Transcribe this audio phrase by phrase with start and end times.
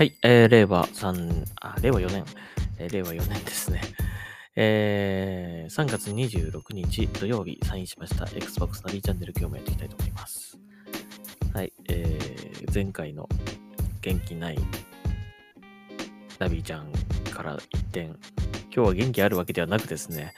[0.00, 2.24] はい、えー、令和3、あ、令和4年、
[2.78, 3.82] えー令和4年ですね。
[4.56, 10.58] えー、3月26日土曜日サインしました Xbox ナビチャンネル今日もやっていきたいと思います。
[11.52, 13.28] はい、えー、前回の
[14.00, 14.58] 元気ない
[16.38, 16.90] ナビちゃん
[17.30, 18.16] から一転、今
[18.70, 20.32] 日は元気あるわけではなくですね、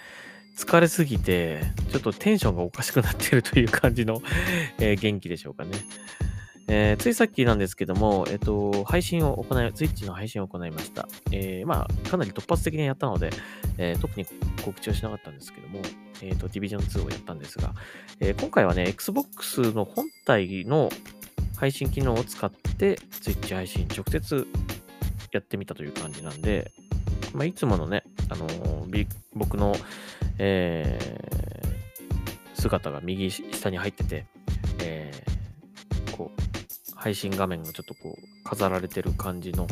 [0.58, 1.60] 疲れすぎて、
[1.92, 4.22] ちょっとテンションがおかしくなっているという感じの、
[4.80, 5.70] えー元気でしょうかね。
[6.74, 11.06] えーついさっきなんですけども、えっ、と、配信を行い、ツイッチの配信を行いました。
[11.30, 13.28] えーまあ、かなり突発的にやったので、
[13.76, 14.26] え特に
[14.64, 15.80] 告知はしなかったんですけども、
[16.22, 17.74] えっ、と、ディビジョン2をやったんですが、
[18.20, 20.88] え今回はね、Xbox の本体の
[21.58, 24.46] 配信機能を使って、ツイッチ配信直接
[25.30, 26.72] やってみたという感じなんで、
[27.34, 28.46] まあ、いつものね、あの
[29.34, 29.76] 僕の、
[30.38, 30.98] え
[32.54, 34.24] 姿が右下に入ってて、
[34.80, 35.12] え
[36.16, 36.51] こう、
[37.02, 39.66] 配信画面がちょっとこう、飾られてる感じの、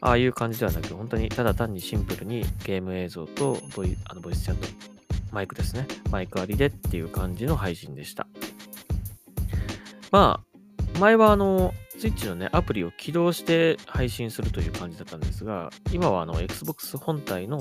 [0.00, 4.66] ああいう感じではなく、本当にただ単にシンプルにゲーム映像とボイあのボイスチャット、
[5.30, 5.86] マイクですね。
[6.10, 8.26] マイクありでっていう感じの配信でした。
[10.10, 10.40] ま
[10.94, 17.60] あ、前はあの、スイッチのね、アプリを起動して配信するという感じだったんですが、今はあの、Xbox 本体の、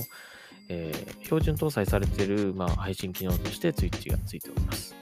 [0.69, 4.95] えー標準搭載されている、まあ、配信機能としてスイッチがついております。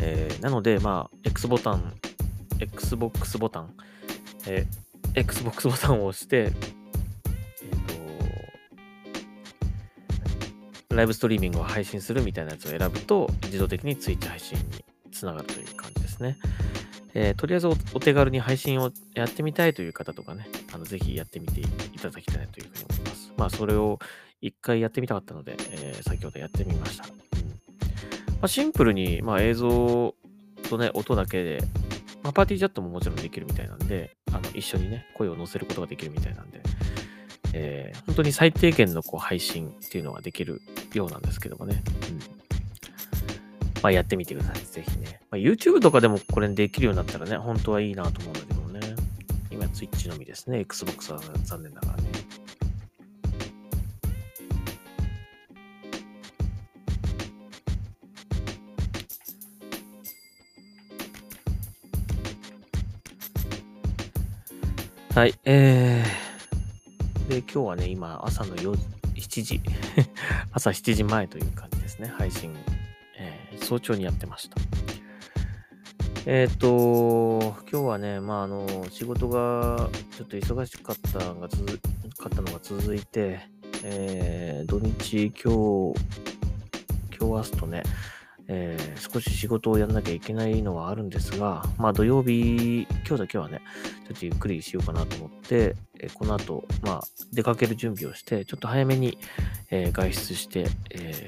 [0.00, 1.94] えーなので、まあ、X ボタン、
[2.60, 3.74] Xbox ボタン、
[4.46, 6.52] えー Xbox ボタンを押して、えっ、
[10.88, 16.36] と、ライブストリーミングを配信するみたいなやつを選ぶと、自動的に Twitch 配信につながるという感じですね。
[17.14, 21.64] えーとりあえずお手軽に配信をやってみたいという方とかね、あのぜひやってみてい
[22.00, 23.32] ただきたいというふうに思います。
[23.36, 23.98] まあ、それを
[24.40, 27.06] 一回やってみたかったので、えー先ほどやってみました。
[27.06, 27.10] うん
[28.38, 30.14] まあ、シンプルに、まあ、映像
[30.68, 31.64] とね、音だけで、
[32.22, 36.60] まあ、パーティーチャットももちろんできるみたいなんで、あの一緒にね、声を載せることができるみたいなんで、
[37.54, 40.60] えー本当に最低限のこう配信っていうのができる
[40.94, 41.82] ようなんですけどもね。
[42.10, 42.38] うん
[43.82, 44.64] まあ、やってみてください。
[44.64, 45.20] ぜひね。
[45.30, 48.96] まあ、YouTube とかでもこれできるようになったらね、本当はいいなと思うんだけどね。
[49.50, 50.60] 今、Twitch のみですね。
[50.60, 52.08] Xbox は残念ながらね。
[65.18, 68.72] はい、えー、で、今日はね、今、朝の4
[69.16, 69.60] 7時、
[70.54, 72.54] 朝7時前という感じですね、配信、
[73.18, 74.56] えー早朝にやってました。
[76.24, 81.66] えっ、と、今日はね、まあ、あの、仕事がちょっと忙しかったのが続
[82.16, 83.40] かったのが続いて、
[83.82, 86.00] えー土日、今日、
[87.18, 87.82] 今日明日とね、
[88.48, 93.60] えー少し仕事をやんなきゃいけないのはあるんですが、まあ土曜日、今日だけはね、
[94.08, 97.00] ちょっとゆっくりしようかなと思って、えーこの後、まあ
[97.32, 99.18] 出かける準備をして、ちょっと早めに、
[99.70, 101.26] えー外出して、え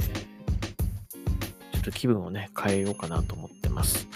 [1.72, 4.08] ちょっと気分をね、変えようかなと思ってます。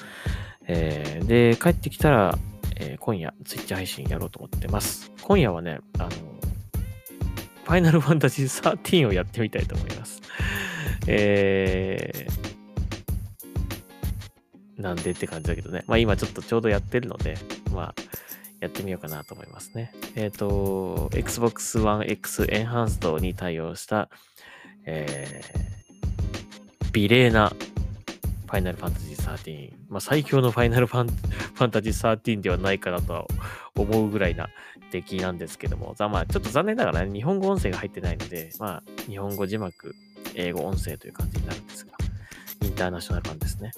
[0.66, 2.38] えで、帰ってきたら、
[2.76, 5.12] えー今夜、ツイッチ配信やろうと思ってます。
[5.22, 10.20] 今夜はね、あの、ファイナルファンタジー13をやってみたいと思います。
[11.06, 12.43] えー、
[14.76, 15.84] なんでって感じだけどね。
[15.86, 17.36] まあ今ちょっとちょうどやってるので、
[17.72, 17.94] まあ
[18.60, 19.92] やってみようかなと思いますね。
[20.14, 24.08] えっ、と、Xbox One X Enhanced に対応した、
[24.86, 29.72] えー、美麗なファイナルファンタジー13。
[29.88, 33.26] まあ最強のファイナルファンファンタジー13ではないかなとは
[33.76, 34.48] 思うぐらいな
[34.90, 39.94] 出来なんですけども、まあちょっと残念ながらね、日本語音声が入ってないので、まあ日本語字幕、
[40.34, 41.92] 英語音声という感じになるんですが、
[42.62, 43.72] インターナショナル版ですね。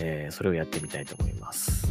[0.00, 1.86] えーそれをやってみたいと思います。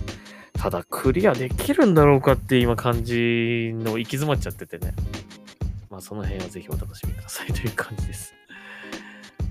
[0.53, 4.93] ただ、クリアできるんだろうかって今感じの行き詰まっちゃっててね。
[5.89, 8.33] まあ、その辺はぜひお楽しみくださいという感じです。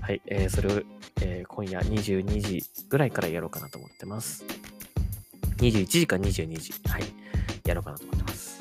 [0.01, 0.81] はい、えーそれを、
[1.21, 4.43] えー今夜22時ぐらいからやろうかなと思ってます。
[5.57, 7.03] 21時か22時、はい、
[7.65, 8.59] やろうかなと思ってます。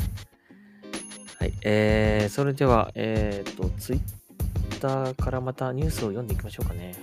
[1.39, 6.95] はい、えー、それでは、えっ、と、ツイッターからまたニュースを読んでいきましょうかね。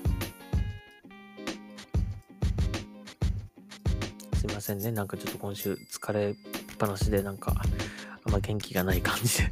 [4.41, 4.91] すいませんね。
[4.91, 6.35] なんかちょっと今週疲れっ
[6.79, 7.53] ぱなしで、なんか
[8.25, 9.51] あんま元気がない感じで。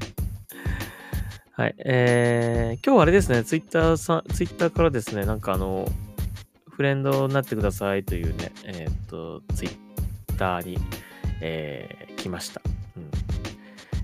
[1.53, 1.75] はい。
[1.85, 5.87] えー、今日はあれですね、ツイッターさん、ツイッターからですね、なんかあの、
[6.71, 9.77] フレンドになってくださいというね、えーっと、ツイッ
[10.39, 10.79] ターに、
[11.39, 12.59] えー来ました。
[12.97, 13.11] うん。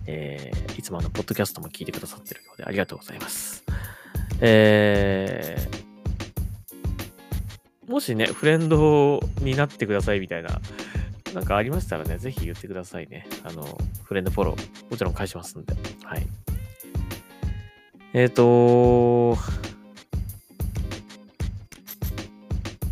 [0.06, 3.64] えーいつもあの、ポッドキャストも聞いてくださってるようでありがとうございます。
[4.40, 5.85] えー
[7.96, 10.60] もしね、フレンドになってくださいみたいな
[11.34, 13.26] なんかありましたらね、ぜひ言ってくださいね。
[13.46, 13.66] あの、
[14.04, 15.74] フレンドフォロー、もちろん返しますんで。
[16.04, 16.28] はい。
[18.12, 19.42] えっ、ー、と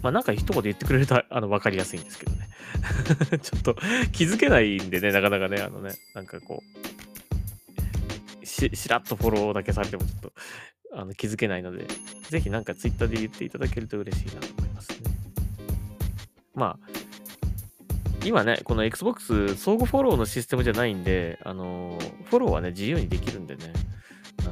[0.02, 2.48] まあなんか一言言ってくれると、あの、わかりやすいんですけどね。
[3.44, 3.76] ちょっと
[4.14, 6.64] 気づけないんでね、なかなかね、あのね、なんかこ
[8.42, 10.34] う、し、しらっとフォローだけされてもちょっと、
[10.96, 11.88] あの気づけないので、
[12.30, 14.98] ぜひなんかツイッターで言っていただけると嬉しいなと思いますね。
[16.56, 23.74] まあ、今ね、この Xbox 相互フォローのシステムじゃないんで、あの、フォローはね、自由にできるんでね、
[24.42, 24.52] あの、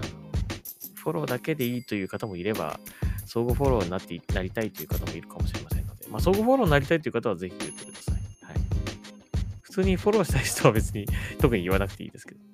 [0.95, 2.79] フォローだけでいいという方もいれば、
[3.25, 8.15] 相互フォローになってなりたいという方もいるかもしれませんので、まあ、相互フォローになりたいという方はぜひ言ってください。
[8.45, 8.55] はい。
[9.61, 11.05] 普通にフォローしたい人は別に
[11.39, 12.50] 特に言わなくていいですけど。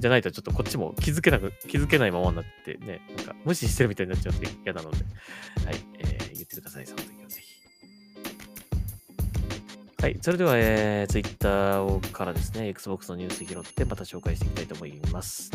[0.00, 5.02] じゃないとちょっとこっちも気づけなく、気づけないままになってね、なんか無視してるみたいになっちゃって嫌なので、は
[5.72, 5.76] い。
[5.98, 7.48] えー、言ってください、その時はぜひ。
[10.00, 10.18] はい。
[10.22, 15.50] それでは、えー、Twitter からですね、Xbox のニュース拾ってまた紹介していきたいと思います。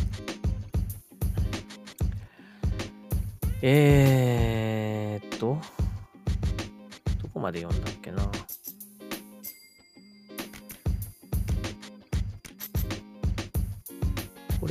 [3.61, 5.57] えーっと、
[7.21, 8.29] どこまで読んだっけな？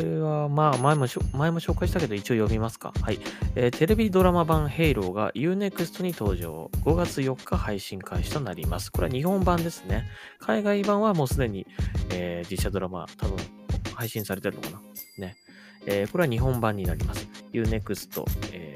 [0.02, 2.92] これは、まあ前も、前も紹介したけど、一応読みますか。
[3.00, 3.20] はい。
[3.54, 6.70] えー、テレビドラマ版ヘイローが Unext に登場。
[6.84, 8.90] 5月4日配信開始となります。
[8.90, 10.08] これは日本版ですね。
[10.40, 11.68] 海外版はもうすでに、
[12.10, 13.36] えー、実写ドラマ、多分
[13.94, 14.80] 配信されてるのかな。
[15.18, 15.36] ね。
[15.86, 17.28] えー、これは日本版になります。
[17.52, 18.74] Unext、え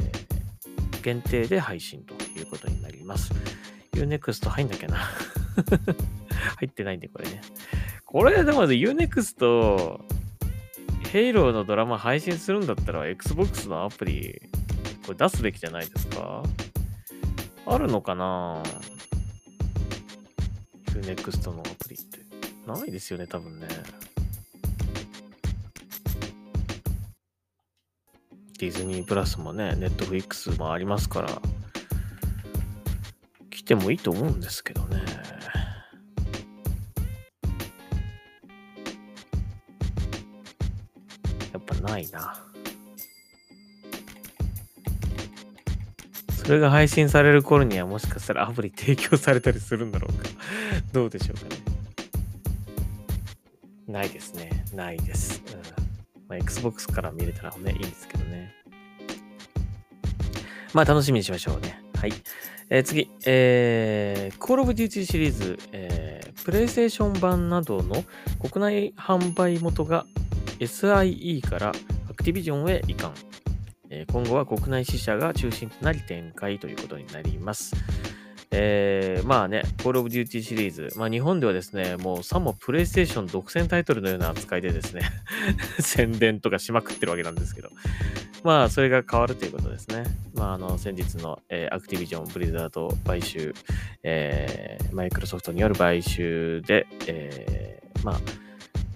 [0.93, 3.33] ー、限定で配信ということになります。
[3.95, 4.99] Unext 入んなきゃな。
[6.59, 7.41] 入ってないんで、これね。
[8.05, 10.16] これ、でも Unext、
[11.13, 14.41] ヘイローのドラマ配信するんだったら、Xbox のアプリ、
[15.07, 16.43] これ出すべきじゃないですか？
[17.67, 18.63] あるのかな
[20.91, 22.21] ?Unext のアプリって。
[22.67, 23.69] ないですよね、多分ね。
[28.59, 31.29] ディズニープラスもね、ネットフリックスもありますから、
[33.51, 35.03] 来てもいいと思うんですけどね。
[41.97, 42.35] ないな。
[46.45, 50.29] それが配信される頃にはもしかしたらアプリ提供されたりするんだろうか。
[50.93, 51.57] どうでしょうかね。
[53.89, 54.65] ないですね。
[54.73, 55.43] ないです。
[55.53, 55.61] うん
[56.29, 58.55] まあ、Xbox から見れたらね、いいんですけどね。
[60.75, 61.81] まあ、楽しみにしましょうね。
[61.97, 62.13] はい。
[62.69, 68.05] えー、次、えー、Call of Duty シリーズ、えー、プレイステーション版などの
[68.41, 70.05] 国内販売元が
[70.61, 71.73] SIE から
[72.11, 73.13] アクティビジョンへ移管。
[74.13, 77.75] 今後は国内支社が中心となり展開ということになります。
[78.51, 85.03] えー、まあね、Call of Duty シリーズ、まあ日本ではですね、もうさもプレイステーション独占タイトルのような扱いでですね
[85.81, 87.71] 宣伝とかしまくってるわけなんですけど、
[88.45, 90.05] まあそれが変わるということですね。
[90.35, 93.53] まああの先日の、えー、アクティビジョン、ブリザード買収、
[94.03, 98.46] えー、マイクロソフトによる買収で、えー、まあ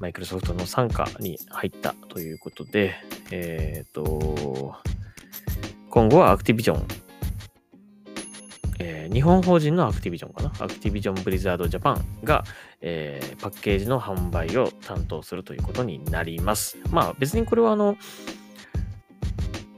[0.00, 2.94] マイクロソフトの傘下に入ったということで、
[3.30, 4.74] えっ、ー、と、
[5.90, 6.86] 今後はアクティビジョン、
[8.78, 10.52] えー、日本法人のアクティビジョンかな？
[10.58, 12.44] アクティビジョンブリザードジャパンが、
[12.80, 16.78] えー、パッケージの販売を担当するということになります。
[16.90, 17.98] まあ別にこれはあの、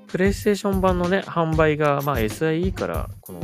[0.07, 3.41] プレイステーション版のね、販売が、まあ、SIE からこの、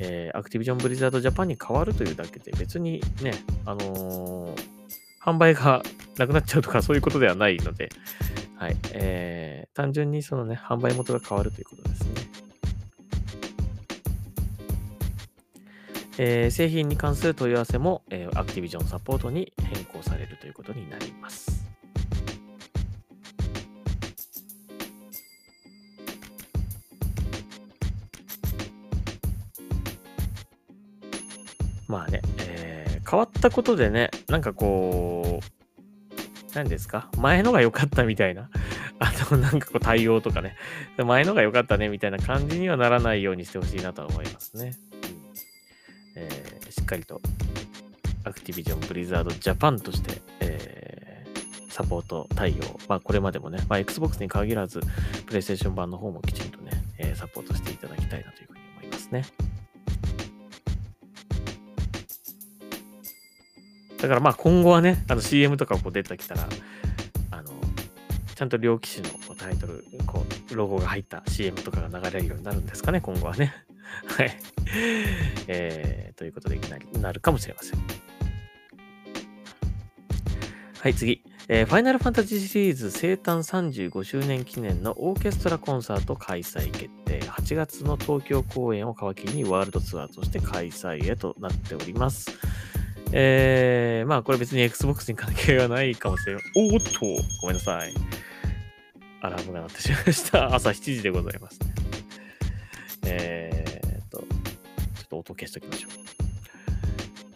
[0.00, 3.34] えー、アクティビジョンブリザードジャパンに変わるというだけで別にね、
[3.66, 4.77] あのー、
[5.20, 5.82] 販売が
[6.16, 7.90] なくなっちゃうとかそういうことではないので、
[8.56, 12.08] はい、えー、単純にそのね、販売元が変わるということですね。
[16.20, 21.64] えー、製品に関する問い合わせも、えー、アクティビジョンサポートに変更されるということになります。
[31.86, 32.47] まあね、え、
[33.08, 37.10] 変わったことでね、なんかこう、何ですか？
[37.16, 38.50] 前のが良かったみたいな。
[38.98, 40.56] あと、なんかこう対応とかね。
[40.98, 44.74] 前のが良かったねみたいな感じにはならないようにしてほしいなとは思いますね。
[46.16, 47.20] えー、しっかりと
[48.24, 54.80] アクティビジョンブリザードジャパンとして、えー、サポート対応、まあ、これまでもね、まあ、Xbox に限らず、
[55.26, 58.48] プレイステーション版の方もきちんとね、え、サポートしていただきたいなという
[63.98, 66.48] だからまあ今後はね、あの CM とかこう出てきたら、
[67.32, 67.50] あの、
[68.34, 73.52] ちゃんと両機種のタイトル、こう、ロゴが入った CM とかが流れるようになるんですかね、今後はね。
[74.16, 74.36] はい。
[75.48, 77.80] えー、ということでいきなりなるかもしれません。
[80.80, 81.24] はい、次。
[81.48, 87.20] えー、ファイナルファンタジーシリーズ生誕35周年記念のオーケストラコンサート開催決定。
[87.22, 92.38] 8月の東京公演を皮切りにワールドツアーとして開催へとなっております。
[93.12, 96.42] えー、まあこれ別に Xbox に関係がないかもしれない。
[96.56, 97.00] おーっと、
[97.40, 97.94] ごめんなさい。
[99.20, 100.54] アラームが鳴ってしまいました。
[100.54, 101.74] 朝7時でございますね。
[103.04, 106.08] えー、っと、ちょっと音消しておきましょう。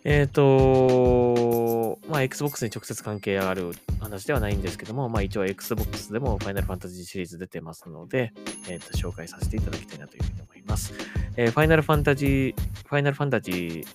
[0.05, 8.33] えっ、と、まあ、Xbox に直接関係ある話ではないんですけども、まあ、一応 Xbox でも Final Fantasy シリーズ出てますので、
[8.69, 10.93] えっ、と、紹介させていただきたいなというふうに思います。
[11.37, 12.55] えー、Final Fantasy、
[12.89, 13.87] Final Fantasy、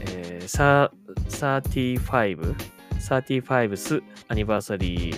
[0.00, 2.54] えー、サー、サーティファイブ、
[2.98, 5.16] サーティファイブスアニバーサリー、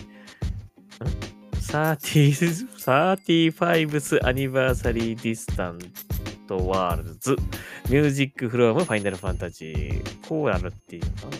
[1.60, 5.78] サーティ、サーティファイブスアニバーサリーディスタン
[6.46, 7.36] トワールズ、
[7.88, 11.32] ミュージックフロアムファイナルファンタジー、コーラルっていうのかな、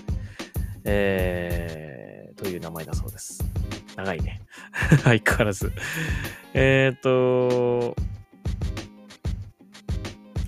[0.84, 3.44] えー、という名前だそうです。
[3.96, 4.40] 長いね。
[5.04, 5.72] 相変わらず。
[6.54, 7.96] えっ、ー、と、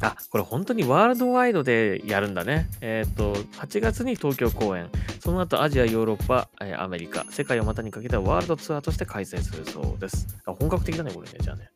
[0.00, 2.68] あ、これ本当にワールドワイドでやるんだね。
[2.80, 10.26] えっ、ー、と、8月に東京公演、その後アジア、ヨーロッパ、えアメリカ、世界を股にかけたワールドツアーとして開催するそうです。
[10.44, 11.70] あ本格的だね、これね、じゃあね。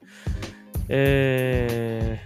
[0.88, 2.20] え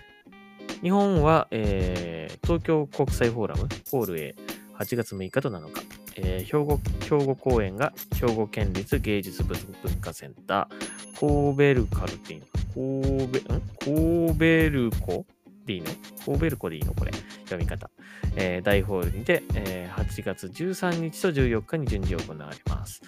[0.69, 4.35] ー、日本は、えー、東京国際フォーラム、ホール A、
[4.79, 6.03] 8月6日と7日。
[6.17, 6.81] えー、兵庫、
[7.19, 9.57] 兵庫公演が兵庫県立芸術文
[10.01, 12.41] 化センター、コーベルカルティン、
[12.75, 13.61] コーベ、ん？
[13.61, 15.25] コーベルコ？
[15.67, 15.87] でいいの？
[16.25, 16.95] コーベルコでいいの？
[16.95, 17.13] これ。
[17.45, 17.91] 読み方。
[18.37, 23.03] えー、大ホールにて、えー、8月13日と14日に順次行われます。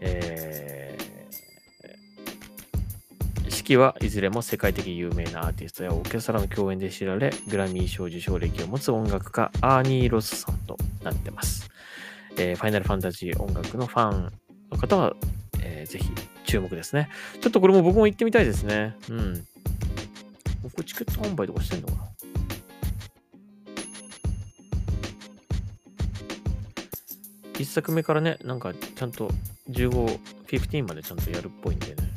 [0.00, 11.70] えー、式はいずれも世界的有名なアーティストやオーケストラの共演で知られ、グラミー賞受賞歴を持つ音楽家、アーニー・ロスさんとなってます。
[12.36, 14.32] えー、ファイナルファンタジー音楽のファン
[14.70, 15.14] の方は、
[15.62, 16.08] えー、ぜひ
[16.44, 17.08] 注目ですね。
[17.40, 18.94] ちょっとこれも僕も行ってみたいですね。
[19.08, 19.46] うん。
[20.90, 22.00] チケット販売とかしてんのかな？
[27.60, 29.30] 一作目からね、なんかちゃんと
[29.68, 30.18] 15、
[30.48, 32.10] 15までちゃんとやるっぽいんでね。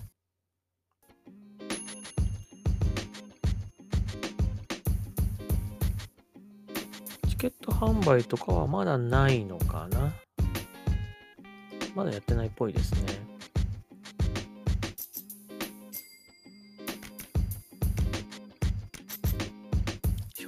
[7.29, 10.11] チケット販売とかはまだないのかな？
[11.93, 13.32] まだやってないっぽいですね。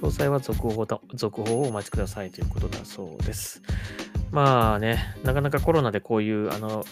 [0.00, 3.62] 詳細は続報だ続報をお待ちくださいということだそうです。
[4.30, 6.84] まあね、なかなかコロナでこういうあの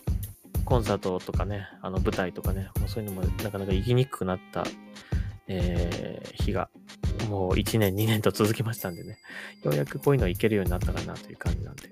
[0.65, 4.65] コンサートとかね、あの舞台とかね、もうそういうのもなかなか行きにくくなった、
[5.49, 6.71] えー、日が
[7.29, 9.19] もう1年、2年と続きましたんでね、
[9.63, 11.91] ようやくこういうの行けるようになったかなという感じなんで、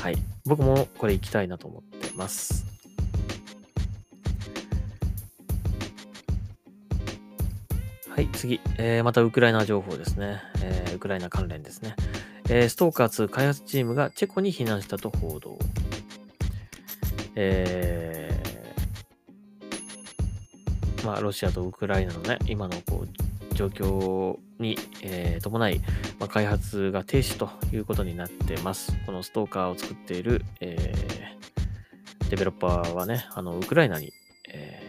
[0.00, 0.16] はい。
[0.44, 2.69] 僕もこれ行きたいなと思ってます。
[8.20, 10.42] はい、次、えー、またウクライナ情報ですね。
[10.62, 11.96] えー、ウクライナ関連ですね。
[12.50, 15.58] えー、ストーカー2開発チームがチェコに避難したと報道。
[17.34, 25.80] えー、まあ、ロシアとウクライナのね、今のこう状況に、えー、伴い、
[26.18, 28.92] まあ、開発が停止ということになってます。
[29.06, 34.12] このストーカーを作っている、えー、デベロッパーはね、あのウクライナに、
[34.46, 34.86] え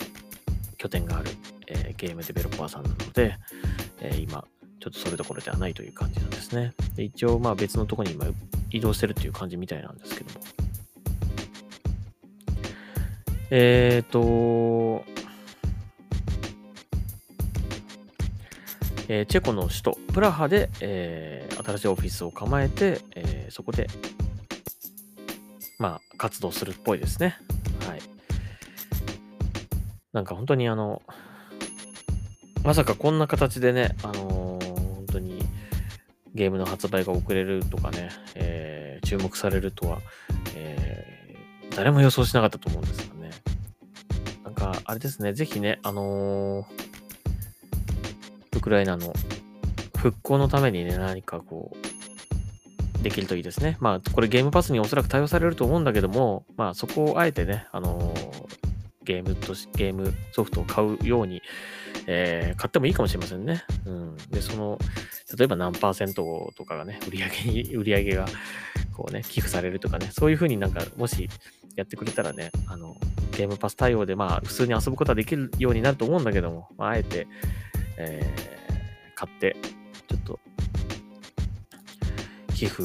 [0.74, 1.30] ー、拠点がある
[1.72, 3.38] えー、ゲームデベロッパーさんなので、
[4.02, 4.44] えー、今、
[4.80, 6.74] ちょっとそれどころではないという感じなんですね。
[6.96, 8.26] で一応、まあ別のところに今
[8.72, 10.46] 移動してるっていう感じみたいなんですけども。
[13.52, 15.06] えっ、ー、と、
[19.08, 23.88] えー、チェコの首都プラハで、えー、新しいオフィスを構えて、えー、そこで、
[25.80, 27.38] まあ、活動するっぽいですね。
[27.86, 28.00] はい。
[30.14, 31.02] なんか本当にあの、
[32.64, 34.66] まさかこんな形でね、あのー、
[34.96, 35.42] 本当に
[36.36, 40.00] ゲームの発売が遅れるとかね、えー、注目されるとは、
[40.56, 43.32] えー、誰も予想しなかったと思うんですよね。
[44.44, 46.68] なんか、あれですね、ぜひね、あの
[48.56, 49.14] ウクライナの
[49.98, 53.78] 復興のためにね、何かこう、できるといいですね。
[53.80, 58.14] まあ、これゲームパスにおそらく対応されると思うんだけども、まあ、そこをあえてね、あの
[59.04, 61.42] ゲームとし、ゲームソフトを買うように、
[62.14, 63.64] えー、買ってもいいかもしれませんね。
[63.86, 64.18] うん。
[64.30, 64.78] で、その、
[65.38, 68.26] 例えば何パーセントとかがね、売り上げに、 売り上げが、
[68.92, 71.30] こうね、寄付されるとかね、そういうふうになんか、もし
[71.78, 72.98] やってくれたらね、あの、
[73.32, 77.28] ゲームパス対応で、まあ、普通に遊ぶことはできるようになると思うんだけども、まあ、あえて、
[77.98, 79.56] えー、買って、
[80.10, 80.40] ちょっと、
[82.54, 82.84] 寄付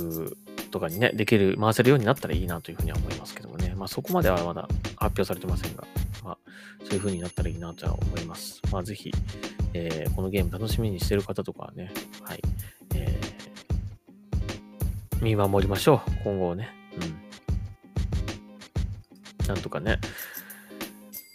[0.76, 3.73] とかにね、できる、回せるようになったらいいなというふうには思いますけどもね。
[3.75, 5.85] まあそこまではまだ発表されてませんが、
[6.23, 6.38] まあ
[6.85, 8.61] そういうふうになったらいいなとは思います。
[8.71, 9.11] まあぜひ、
[9.73, 11.90] えー、このゲーム楽しみにしてる方とかはね、
[12.23, 12.42] はい、
[12.95, 16.11] えー、見守りましょう。
[16.25, 16.68] 今後ね。
[19.40, 19.47] うん。
[19.47, 19.99] なんとかね、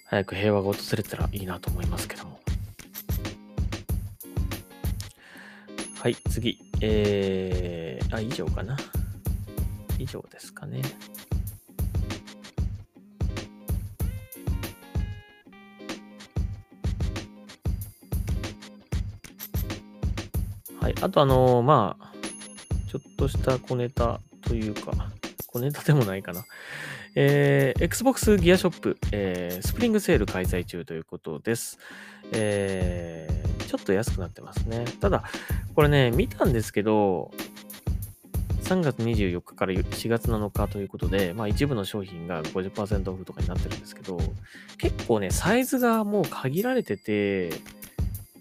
[0.05, 2.39] 早く平和が訪れたらいいなと思いますけども。
[5.99, 6.59] はい、次。
[6.79, 8.77] えー、あ、以上かな。
[10.01, 10.81] 以上ですかね。
[20.79, 20.95] はい。
[21.01, 22.11] あと、あのー、まあ、
[22.89, 24.91] ちょっとした小ネタというか、
[25.45, 26.43] 小ネタでもないかな。
[27.13, 31.77] えー、Xbox ギアショップ、えー、スプリングセール開催中ということです。
[32.31, 34.85] えー、ちょっと安くなってますね。
[34.99, 35.23] ただ、
[35.75, 37.31] これね、見たんですけど、
[38.71, 44.17] 3月24日から4月7日ということで、まあ一部の商品が50%オフとかになってるんですけど、
[44.77, 47.51] 結構ね、サイズがもう限られてて、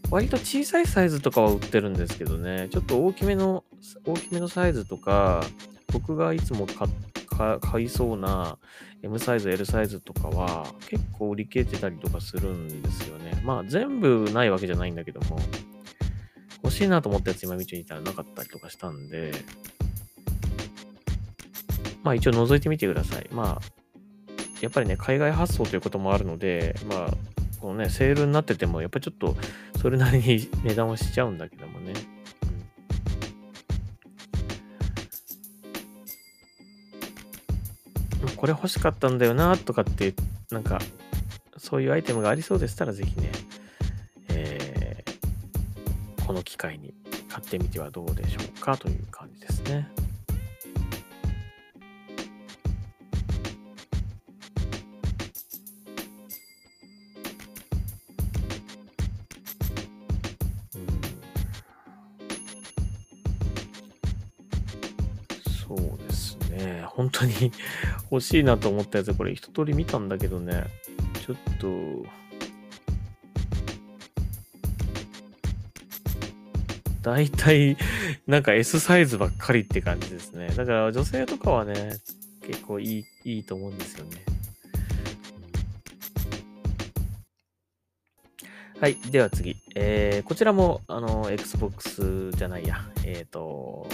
[0.09, 3.65] 割と小さいサイズとかは売ってるんですけどね、ちょっと大きめの、
[4.07, 5.43] 大きめのサイズとか、
[5.93, 6.89] 僕がいつも買
[7.61, 8.59] 買いそうな
[9.03, 13.41] M サイズ、L サイズとかは結構売り切れてたりとかするんですよね。
[13.45, 15.41] まあ全部ないわけじゃないんだけども、
[16.63, 19.33] 欲しいなと思ったやつ今見てみたらなかったりとかしたんで、
[22.03, 23.29] まあ一応覗いてみてください。
[23.33, 23.81] まあ、
[24.61, 27.11] やっぱりね、海外発送ということもあるので、まあ、
[27.61, 29.37] このね、セールになってても、やっぱちょっと
[29.81, 31.93] それなりに 値段はしちゃうんだけどもね。
[38.37, 40.15] これ欲しかったんだよなとかって、
[40.51, 40.79] なんか、
[41.59, 43.31] そういうアイテムがありそうでしたら、ぜひね、
[44.29, 46.95] えー、この機会に
[47.29, 49.89] 買ってみてはどうでしょうかという感じですね。
[67.21, 67.53] 当に
[68.11, 70.65] 欲しいなと思ったやつ、これ一通り見たんだけどね、
[71.27, 71.69] ちょっと、
[77.03, 77.77] 大体、
[78.27, 80.49] なんか S サイズばっかりって感じですね。
[80.49, 81.99] だから女性とかはね、
[82.47, 84.23] 結構いい、いいと思うんですよね。
[88.81, 88.97] はい。
[89.11, 89.57] では次。
[89.75, 92.79] えー、こちらも、あの、Xbox じゃないや。
[93.05, 93.87] えっ、ー、と、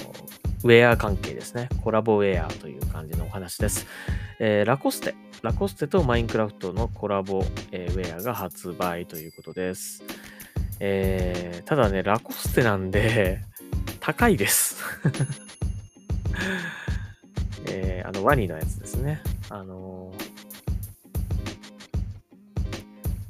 [0.65, 1.69] ウェア関係ですね。
[1.83, 3.87] コラボウェアという感じのお話です。
[4.39, 5.15] えー、ラコステ。
[5.43, 10.03] ラコステとマインクラフトのコラボ、えー、ウェアが発売ということです。
[10.81, 13.41] えー、ただね、ラコステなんで、
[14.01, 14.83] 高いです。
[17.69, 19.21] えー、あの、ワニのやつですね。
[19.51, 20.13] あの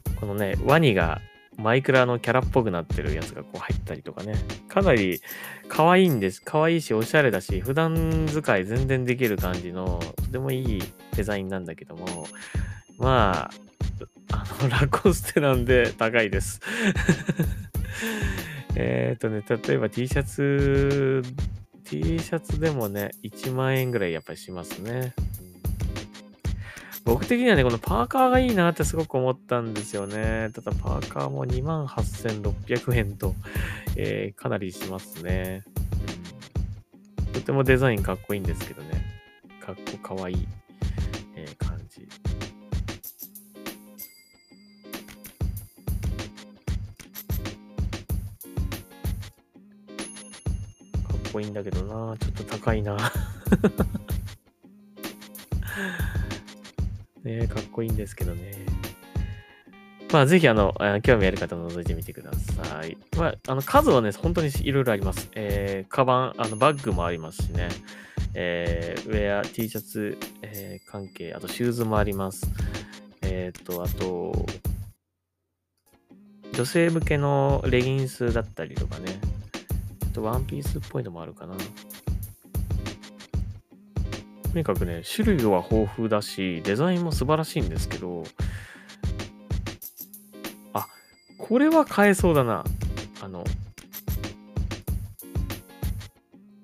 [0.04, 1.20] ー、このね、ワニが
[1.56, 4.34] マイクラのキャラっぽくなってるやつがこう入ったりとかね。
[4.68, 5.20] かなり
[5.68, 6.42] 可愛いんです。
[6.42, 10.82] 可愛いし、おしゃれだし、普段使い全然できる感じの、とてもいい
[11.16, 12.26] デザインなんだけども、
[12.98, 13.50] まあ、
[14.32, 16.60] あの、ラコステなんで高いです。
[18.76, 21.22] えっとね、例えば T シャツ、
[21.84, 25.14] T シャツでもね、1万円ぐらいやっぱりしますね。
[27.06, 30.50] 僕的にはね、このパーカーがいいなってすごく思ったんですよね。
[30.52, 33.36] ただパーカーも28,600円と、
[33.94, 35.62] えー、かなりしますね、
[37.18, 37.26] うん。
[37.32, 39.04] とてもデザインかっこいいんですけどね。
[39.60, 40.48] かっこかわいい、
[41.36, 42.00] えー、感じ。
[51.06, 52.96] かっこいいんだけどなちょっと高いな
[57.26, 58.52] ね、かっこいいんですけどね。
[60.12, 62.96] まあ、ぜひ、あの、興味ある方覗いてみてください。
[63.16, 65.28] まあ、あの、数はね、本当にいろいろあります。
[65.34, 67.68] えー、カバン、あの、バッグもありますしね。
[68.34, 72.46] えー、ウェア、T シャツ、えー、関係、あとシューズもあります。
[73.22, 74.46] えっ、と、あと、
[76.52, 79.18] 女性向けのレギンスだったりとかね。
[80.00, 81.54] ちょっとワンピースっぽいのもあるかな。
[84.56, 88.24] にかくね、種類は豊富だし、デザインも素晴らしいんですけど、
[90.72, 90.88] あ、
[91.38, 92.64] これは買えそうだな。
[93.22, 93.44] あの、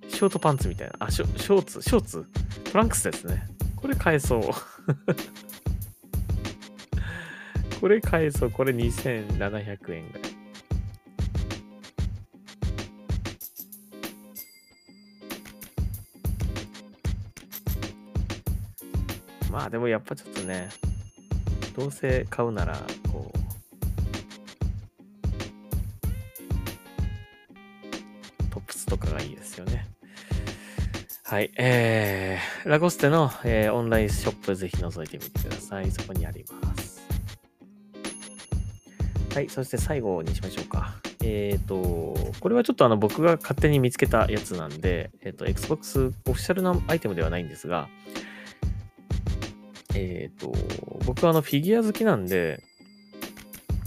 [0.08, 0.94] ショートパンツみたいな。
[1.00, 2.26] あ、ショショーツ、ショーツ？
[2.64, 3.46] トランクスですね。
[3.76, 4.42] これ買えそう。
[7.80, 8.50] これ買えそう。
[8.50, 10.31] これ2700円ぐらい。
[19.52, 20.70] まあでもやっぱちょっとね、
[21.76, 22.74] どうせ買うなら、
[23.12, 23.38] こう、
[28.50, 29.86] トップスとかがいいですよね。
[31.24, 31.50] はい。
[31.58, 35.90] えー、ラゴステの、えー、オンラインショップぜひ覗いてみてください。
[35.90, 37.02] そこにあります。
[39.34, 39.50] はい。
[39.50, 40.94] そして最後にしましょうか。
[41.22, 47.88] えっ、ー、と、これはちょっとあの僕が勝手に見つけたやつなんで、えっ、ー、と、Xbox オフィシャルなアイテムではないんですが、
[50.02, 50.52] えっ、ー、と、
[51.06, 52.62] 僕はあのフィギュア好きなんで、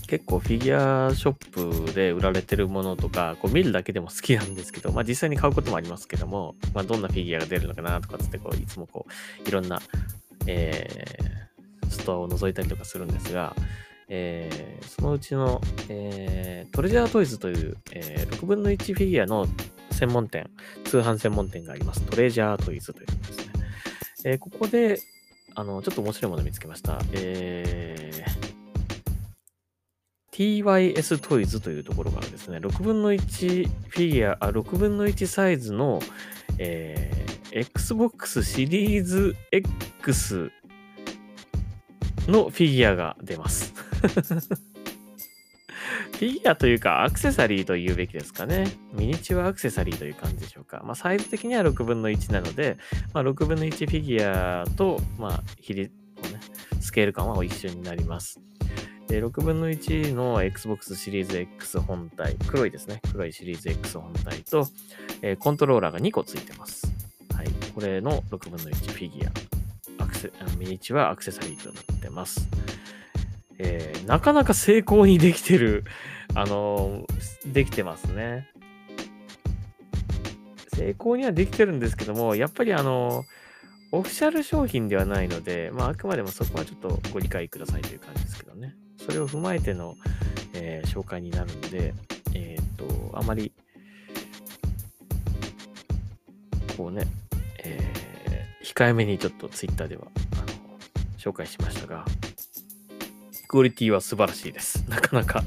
[0.07, 9.05] 結構フィギュアショップで売られてるものとか、こう見るだけでも好きなんですけど、まあ実際に買うこともありますけども、まあどんなフィギュアが出るのかなとかつって、こういつもこ
[9.45, 9.81] う、いろんな、
[10.47, 13.55] えー、ストアを覗いたりとかするんですが、
[14.07, 19.47] えー、そのうちの、えー、トレジャートイズという、えー、6分の1フィギュアの
[19.91, 20.49] 専門店、
[20.83, 22.01] 通販専門店があります。
[22.01, 23.45] トレジャートイズというですね。
[24.25, 24.99] えー、ここで、
[25.55, 26.99] あの、ちょっと面白いもの見つけました。
[27.13, 36.01] えー、TYS トイズというところからですね、6分の1フィギュア、あ、6分の1サイズの、
[36.57, 40.51] えー、Xbox シリーズ X
[42.27, 43.73] のフィギュアが出ます。
[46.13, 48.71] フィギュアというかアクセサリーと言うべきですかね。
[48.93, 50.81] ミニチュアアクセサリーという感じでしょうか。
[50.85, 52.77] まあ、サイズ的には6分の1なので、
[53.13, 55.91] まあ、6分の1フィギュアと、まあ、比率、
[56.31, 56.39] ね、
[56.79, 58.39] スケール感は一緒になります。
[59.07, 63.01] で、6分の1の Xbox シリーズ X 本体、黒いですね。
[63.11, 64.67] 黒いシリーズ X 本体と、
[65.21, 66.91] えー、コントローラーが2個ついてます。
[67.35, 67.47] はい。
[67.73, 69.27] これの6分の1フィギュ
[69.99, 72.47] ア、アクセミニチュアアクセサリーとなってます。
[73.57, 75.83] えー、なかなか成功にできてる、
[76.35, 78.49] あのー、できてますね。
[80.73, 83.25] 成功にはできてるんですけども、やっぱりあのー
[83.91, 88.75] オフィシャル商品ではないので、まあ、あくまでもそこはちょっとご理解くださいという感じですけどね。
[88.97, 89.95] それを踏まえての、
[90.53, 91.93] えー、紹介になるんで、
[92.33, 93.53] えっ、と、あまり、
[96.75, 97.07] こうね、
[97.63, 100.77] えー、控えめにちょっとツイッターでは、あの、
[101.17, 102.03] 紹介しましたが、
[103.45, 104.85] クオリティは素晴らしいです。
[104.89, 105.43] なかなか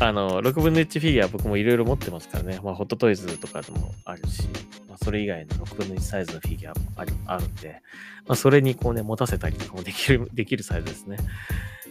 [0.00, 2.60] あの、6分の1フィギュア僕もいろいろ持ってますからね。
[2.62, 4.48] まあ、ホットトイズとかでもあるし、
[4.88, 7.82] まあ、それ以外の6分の1サイズのフィギュアもあるあるんで、
[8.26, 11.16] まあ、それにこうね、持たせたりとかもできる、 できるサイズですね。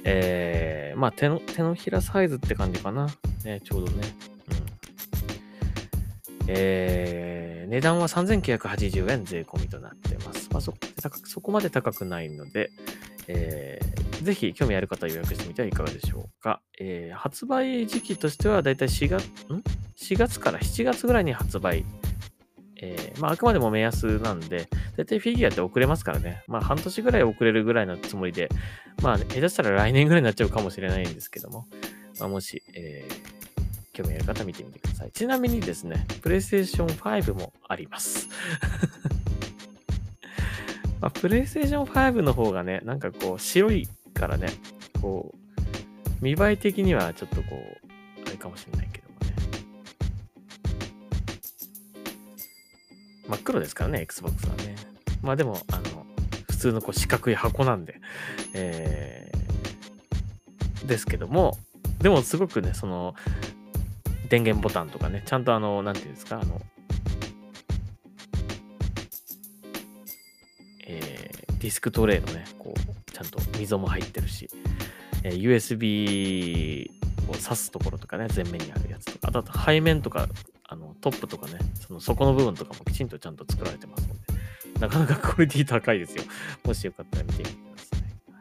[0.03, 3.07] えー、まあ手の、手のひらサイズって感じかな。
[3.43, 4.07] ね、ちょうどね。
[4.47, 6.45] うん。
[6.47, 10.49] えー、値段は3980円税込みとなってます。
[10.51, 10.73] まあそ、
[11.25, 12.71] そこまで高くないので、
[13.27, 16.61] えー、ぜひ興味ある方は予約してみてはいかがでしょうか。
[16.79, 19.63] えー、発売時期としてはだいたい4月、ん
[19.97, 21.85] ?4 月から7月ぐらいに発売
[22.81, 26.43] えー、まあ、あくまでも目安なんで、大体フィギュアって遅れますからね。
[26.47, 28.47] まあ、半年ぐらい遅れるぐらいのつもりで、
[29.01, 31.67] まあ、下手したら来年ぐらいになっちゃうかもしれないんですけども、
[32.19, 33.13] まあ、もし、えー、
[33.91, 35.11] 興味ある方見てみてください。
[35.11, 38.29] ちなみにですね、PlayStation 5もあります。
[41.01, 44.49] まあ、PlayStation 5の方がね、なんかこう、白いからね、
[45.01, 45.39] こう、
[46.21, 49.35] 見栄え的にはちょっとこう、あれかもしれないけどもね。
[53.29, 54.75] 真っ黒ですからね、Xbox はね。
[55.21, 56.05] まあでも、あの、
[56.49, 58.01] 普通のこう四角い箱なんで、
[58.53, 61.57] えー、ですけども、
[61.99, 63.15] でもすごくね、その、
[64.27, 66.61] 電源ボタンとかね、ちゃんとあの、なんていうんですか、あの、
[70.85, 72.45] えー、ディスクトレイのね、
[73.19, 74.49] ちゃんと溝も入ってるし、
[75.23, 76.89] えー、USB
[77.27, 80.29] を挿すところとかね、前面にあるやつとか、あとあと背面とか
[80.63, 86.23] あのトップとかね、その底の部分とかもきちんとちゃんと作られてますので、なかなかクオリティ高いですよ。
[86.63, 87.99] もしよかったら見てみてください。
[88.31, 88.39] は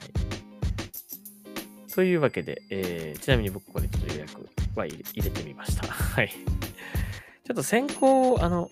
[1.88, 5.88] い、というわけで、えー、ちなみに僕これちょっと予約は入れてみました。
[5.90, 6.28] はい。
[6.28, 8.70] ちょっと先行、あの、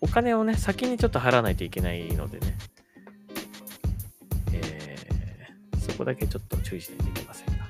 [0.00, 2.56] お金をね、先にちょっと払わないといけないのでね、
[6.00, 7.66] こだけちょっと注意しないといけませんが、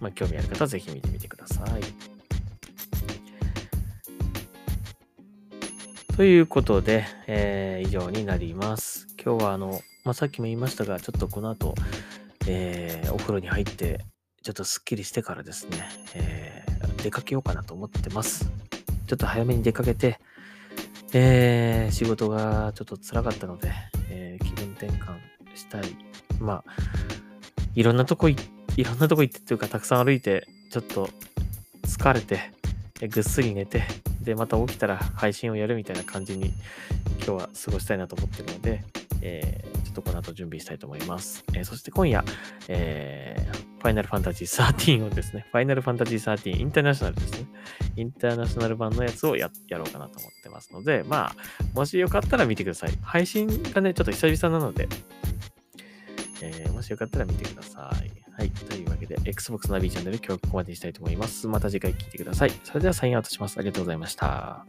[0.00, 1.82] まあ、興味ある方はぜひ見てみてください。
[6.16, 9.08] ということで、えー、以上になります。
[9.22, 11.74] 今日はあの、まあ、さっきも言いましたが、ちょっとこの後、
[12.46, 14.04] えー、お風呂に入って、
[14.42, 18.48] ちょっとスッキリしてからですね、えー、出かけようかなと思ってます。
[19.08, 20.20] ちょっと早めに出かけて、
[21.12, 23.72] えー、仕事がちょっと辛かったので、
[24.08, 25.96] えー、気分転換したい。
[26.40, 26.72] まあ、
[27.74, 28.36] いろんなとこい、
[28.76, 31.10] いろんなとこ行ってっていうか、たくさん歩いて、ちょっと
[31.84, 32.52] 疲れて、
[33.08, 33.82] ぐっすり寝て、
[34.22, 36.52] で、また起きたら配信をやるみたいな感じに
[37.18, 38.84] 今日は過ごしたいなと思ってるので、
[39.22, 41.44] えー、ちょっとこの後準備したいと思います。
[41.54, 42.24] えー、そして今夜、
[42.68, 47.46] えー、ファイナルファンタジー13をですね、ファイナルファンタジー13インターナショナルですね、
[47.94, 51.36] インターナショナル版のやつをやろうかなと思ってますので、まあ、
[51.72, 52.98] もしよかったら見てください。
[53.00, 54.88] 配信がね、ちょっと久々なので、
[56.42, 58.10] えー、もしよかったら見てください。
[58.36, 58.50] はい。
[58.50, 61.46] というわけで、Xbox ナビチャンネル今日はここまでにしたいと思います。
[61.46, 62.52] また次回聞いてください。
[62.64, 63.56] それではサインアウトします。
[63.56, 64.66] ありがとうございました。